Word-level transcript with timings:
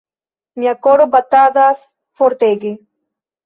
Mia 0.61 0.73
koro 0.87 1.07
batadas 1.17 1.87
fortege. 2.23 2.77